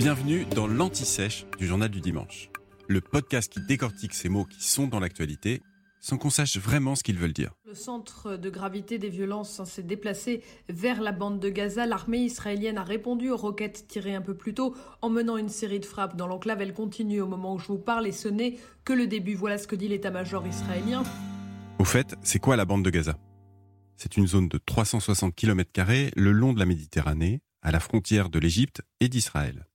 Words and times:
Bienvenue 0.00 0.46
dans 0.46 0.66
l'Anti-Sèche 0.66 1.44
du 1.58 1.66
Journal 1.66 1.90
du 1.90 2.00
Dimanche, 2.00 2.48
le 2.88 3.02
podcast 3.02 3.52
qui 3.52 3.60
décortique 3.60 4.14
ces 4.14 4.30
mots 4.30 4.46
qui 4.46 4.66
sont 4.66 4.86
dans 4.86 4.98
l'actualité 4.98 5.60
sans 6.00 6.16
qu'on 6.16 6.30
sache 6.30 6.56
vraiment 6.56 6.94
ce 6.94 7.02
qu'ils 7.02 7.18
veulent 7.18 7.34
dire. 7.34 7.52
Le 7.66 7.74
centre 7.74 8.38
de 8.38 8.48
gravité 8.48 8.96
des 8.96 9.10
violences 9.10 9.62
s'est 9.64 9.82
déplacé 9.82 10.42
vers 10.70 11.02
la 11.02 11.12
bande 11.12 11.38
de 11.38 11.50
Gaza. 11.50 11.84
L'armée 11.84 12.20
israélienne 12.20 12.78
a 12.78 12.82
répondu 12.82 13.28
aux 13.28 13.36
roquettes 13.36 13.88
tirées 13.88 14.14
un 14.14 14.22
peu 14.22 14.32
plus 14.32 14.54
tôt 14.54 14.74
en 15.02 15.10
menant 15.10 15.36
une 15.36 15.50
série 15.50 15.80
de 15.80 15.84
frappes 15.84 16.16
dans 16.16 16.26
l'enclave. 16.26 16.62
Elle 16.62 16.72
continue 16.72 17.20
au 17.20 17.26
moment 17.26 17.56
où 17.56 17.58
je 17.58 17.66
vous 17.66 17.76
parle 17.76 18.06
et 18.06 18.12
ce 18.12 18.28
n'est 18.28 18.56
que 18.86 18.94
le 18.94 19.06
début. 19.06 19.34
Voilà 19.34 19.58
ce 19.58 19.66
que 19.66 19.76
dit 19.76 19.88
l'état-major 19.88 20.46
israélien. 20.46 21.02
Au 21.78 21.84
fait, 21.84 22.14
c'est 22.22 22.38
quoi 22.38 22.56
la 22.56 22.64
bande 22.64 22.86
de 22.86 22.90
Gaza? 22.90 23.18
C'est 23.98 24.16
une 24.16 24.26
zone 24.26 24.48
de 24.48 24.56
360 24.56 25.34
km 25.34 25.70
le 26.16 26.32
long 26.32 26.54
de 26.54 26.58
la 26.58 26.64
Méditerranée, 26.64 27.42
à 27.60 27.70
la 27.70 27.80
frontière 27.80 28.30
de 28.30 28.38
l'Égypte 28.38 28.80
et 29.00 29.10
d'Israël 29.10 29.66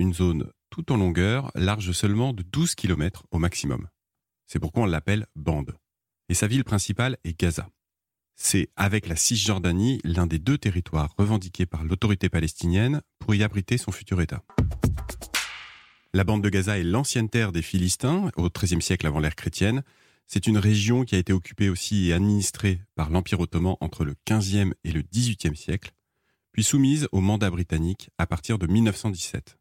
une 0.00 0.14
zone 0.14 0.50
tout 0.70 0.92
en 0.92 0.96
longueur, 0.96 1.50
large 1.54 1.92
seulement 1.92 2.32
de 2.32 2.42
12 2.42 2.74
km 2.74 3.26
au 3.30 3.38
maximum. 3.38 3.86
C'est 4.46 4.58
pourquoi 4.58 4.84
on 4.84 4.86
l'appelle 4.86 5.26
bande. 5.36 5.76
Et 6.30 6.34
sa 6.34 6.46
ville 6.46 6.64
principale 6.64 7.18
est 7.24 7.38
Gaza. 7.38 7.68
C'est, 8.34 8.70
avec 8.76 9.06
la 9.06 9.16
Cisjordanie, 9.16 10.00
l'un 10.02 10.26
des 10.26 10.38
deux 10.38 10.56
territoires 10.56 11.14
revendiqués 11.18 11.66
par 11.66 11.84
l'autorité 11.84 12.30
palestinienne 12.30 13.02
pour 13.18 13.34
y 13.34 13.42
abriter 13.42 13.76
son 13.76 13.92
futur 13.92 14.22
État. 14.22 14.42
La 16.14 16.24
bande 16.24 16.42
de 16.42 16.48
Gaza 16.48 16.78
est 16.78 16.82
l'ancienne 16.82 17.28
terre 17.28 17.52
des 17.52 17.62
Philistins, 17.62 18.30
au 18.36 18.48
XIIIe 18.48 18.80
siècle 18.80 19.06
avant 19.06 19.20
l'ère 19.20 19.36
chrétienne. 19.36 19.82
C'est 20.26 20.46
une 20.46 20.58
région 20.58 21.04
qui 21.04 21.14
a 21.14 21.18
été 21.18 21.34
occupée 21.34 21.68
aussi 21.68 22.08
et 22.08 22.14
administrée 22.14 22.80
par 22.94 23.10
l'Empire 23.10 23.40
ottoman 23.40 23.76
entre 23.80 24.06
le 24.06 24.14
XVe 24.26 24.72
et 24.82 24.92
le 24.92 25.02
XVIIIe 25.02 25.56
siècle, 25.56 25.92
puis 26.52 26.64
soumise 26.64 27.06
au 27.12 27.20
mandat 27.20 27.50
britannique 27.50 28.08
à 28.16 28.26
partir 28.26 28.58
de 28.58 28.66
1917. 28.66 29.59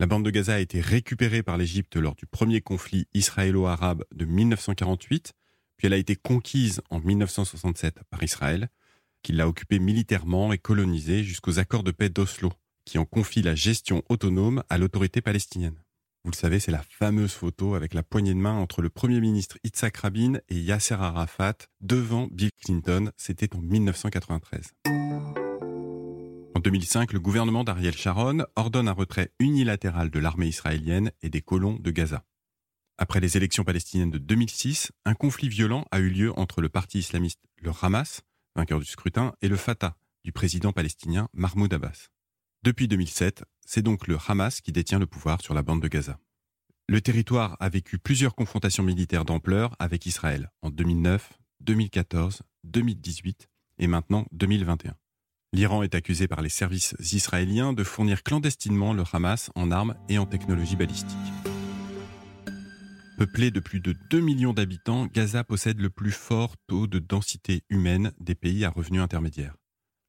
La 0.00 0.06
bande 0.06 0.24
de 0.24 0.30
Gaza 0.30 0.54
a 0.54 0.58
été 0.60 0.80
récupérée 0.80 1.42
par 1.42 1.58
l'Égypte 1.58 1.96
lors 1.96 2.14
du 2.14 2.24
premier 2.24 2.62
conflit 2.62 3.06
israélo-arabe 3.12 4.02
de 4.14 4.24
1948, 4.24 5.34
puis 5.76 5.86
elle 5.86 5.92
a 5.92 5.98
été 5.98 6.16
conquise 6.16 6.80
en 6.88 7.00
1967 7.00 8.00
par 8.08 8.22
Israël, 8.22 8.70
qui 9.22 9.32
l'a 9.32 9.46
occupée 9.46 9.78
militairement 9.78 10.54
et 10.54 10.58
colonisée 10.58 11.22
jusqu'aux 11.22 11.58
accords 11.58 11.82
de 11.82 11.90
paix 11.90 12.08
d'Oslo, 12.08 12.50
qui 12.86 12.96
en 12.96 13.04
confient 13.04 13.42
la 13.42 13.54
gestion 13.54 14.02
autonome 14.08 14.64
à 14.70 14.78
l'autorité 14.78 15.20
palestinienne. 15.20 15.76
Vous 16.24 16.30
le 16.30 16.36
savez, 16.36 16.60
c'est 16.60 16.72
la 16.72 16.82
fameuse 16.82 17.32
photo 17.32 17.74
avec 17.74 17.92
la 17.92 18.02
poignée 18.02 18.32
de 18.32 18.38
main 18.38 18.54
entre 18.54 18.80
le 18.80 18.88
Premier 18.88 19.20
ministre 19.20 19.58
Yitzhak 19.64 19.98
Rabin 19.98 20.38
et 20.48 20.58
Yasser 20.58 20.94
Arafat 20.94 21.56
devant 21.82 22.26
Bill 22.32 22.52
Clinton. 22.64 23.10
C'était 23.18 23.54
en 23.54 23.60
1993. 23.60 25.39
En 26.54 26.60
2005, 26.60 27.12
le 27.12 27.20
gouvernement 27.20 27.62
d'Ariel 27.62 27.96
Sharon 27.96 28.44
ordonne 28.56 28.88
un 28.88 28.92
retrait 28.92 29.32
unilatéral 29.38 30.10
de 30.10 30.18
l'armée 30.18 30.48
israélienne 30.48 31.12
et 31.22 31.30
des 31.30 31.42
colons 31.42 31.76
de 31.76 31.90
Gaza. 31.90 32.24
Après 32.98 33.20
les 33.20 33.36
élections 33.36 33.64
palestiniennes 33.64 34.10
de 34.10 34.18
2006, 34.18 34.92
un 35.04 35.14
conflit 35.14 35.48
violent 35.48 35.86
a 35.90 36.00
eu 36.00 36.10
lieu 36.10 36.38
entre 36.38 36.60
le 36.60 36.68
parti 36.68 36.98
islamiste 36.98 37.40
le 37.56 37.70
Hamas, 37.80 38.22
vainqueur 38.56 38.80
du 38.80 38.84
scrutin, 38.84 39.32
et 39.42 39.48
le 39.48 39.56
Fatah, 39.56 39.96
du 40.24 40.32
président 40.32 40.72
palestinien 40.72 41.28
Mahmoud 41.32 41.72
Abbas. 41.72 42.08
Depuis 42.62 42.88
2007, 42.88 43.44
c'est 43.64 43.82
donc 43.82 44.06
le 44.06 44.18
Hamas 44.26 44.60
qui 44.60 44.72
détient 44.72 44.98
le 44.98 45.06
pouvoir 45.06 45.40
sur 45.40 45.54
la 45.54 45.62
bande 45.62 45.80
de 45.80 45.88
Gaza. 45.88 46.18
Le 46.88 47.00
territoire 47.00 47.56
a 47.60 47.68
vécu 47.68 47.98
plusieurs 47.98 48.34
confrontations 48.34 48.82
militaires 48.82 49.24
d'ampleur 49.24 49.76
avec 49.78 50.04
Israël 50.04 50.50
en 50.60 50.70
2009, 50.70 51.38
2014, 51.60 52.42
2018 52.64 53.48
et 53.78 53.86
maintenant 53.86 54.26
2021. 54.32 54.96
L'Iran 55.52 55.82
est 55.82 55.96
accusé 55.96 56.28
par 56.28 56.42
les 56.42 56.48
services 56.48 56.94
israéliens 57.00 57.72
de 57.72 57.82
fournir 57.82 58.22
clandestinement 58.22 58.92
le 58.92 59.02
Hamas 59.12 59.50
en 59.56 59.72
armes 59.72 59.96
et 60.08 60.16
en 60.16 60.24
technologie 60.24 60.76
balistique. 60.76 61.18
Peuplé 63.18 63.50
de 63.50 63.58
plus 63.58 63.80
de 63.80 63.94
2 64.10 64.20
millions 64.20 64.52
d'habitants, 64.52 65.06
Gaza 65.06 65.42
possède 65.42 65.80
le 65.80 65.90
plus 65.90 66.12
fort 66.12 66.54
taux 66.68 66.86
de 66.86 67.00
densité 67.00 67.64
humaine 67.68 68.12
des 68.20 68.36
pays 68.36 68.64
à 68.64 68.70
revenus 68.70 69.02
intermédiaires. 69.02 69.56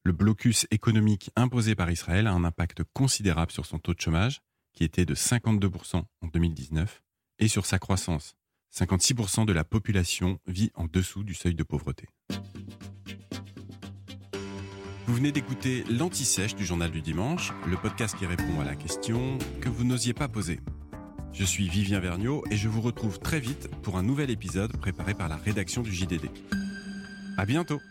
Le 0.03 0.13
blocus 0.13 0.67
économique 0.69 1.31
imposé 1.35 1.73
par 1.75 1.89
Israël 1.89 2.27
a 2.27 2.33
un 2.33 2.43
impact 2.43 2.83
considérable 2.93 3.51
sur 3.51 3.65
son 3.65 3.79
taux 3.79 3.93
de 3.95 3.99
chômage, 3.99 4.41
qui 4.73 4.83
était 4.83 5.05
de 5.05 5.15
52% 5.15 6.03
en 6.21 6.27
2019, 6.27 7.01
et 7.39 7.47
sur 7.47 7.65
sa 7.65 7.79
croissance. 7.79 8.35
56% 8.73 9.45
de 9.45 9.53
la 9.53 9.63
population 9.63 10.39
vit 10.45 10.71
en 10.75 10.85
dessous 10.85 11.23
du 11.23 11.33
seuil 11.33 11.55
de 11.55 11.63
pauvreté. 11.63 12.07
Vous 15.11 15.17
venez 15.17 15.33
d'écouter 15.33 15.83
l'Anti-Sèche 15.89 16.55
du 16.55 16.63
Journal 16.63 16.89
du 16.89 17.01
Dimanche, 17.01 17.51
le 17.69 17.75
podcast 17.75 18.15
qui 18.17 18.25
répond 18.25 18.61
à 18.61 18.63
la 18.63 18.77
question 18.77 19.37
que 19.59 19.67
vous 19.67 19.83
n'osiez 19.83 20.13
pas 20.13 20.29
poser. 20.29 20.61
Je 21.33 21.43
suis 21.43 21.67
Vivien 21.67 21.99
Vergniaud 21.99 22.45
et 22.49 22.55
je 22.55 22.69
vous 22.69 22.79
retrouve 22.79 23.19
très 23.19 23.41
vite 23.41 23.67
pour 23.81 23.97
un 23.97 24.03
nouvel 24.03 24.29
épisode 24.29 24.71
préparé 24.77 25.13
par 25.13 25.27
la 25.27 25.35
rédaction 25.35 25.81
du 25.81 25.91
JDD. 25.91 26.29
À 27.37 27.45
bientôt! 27.45 27.81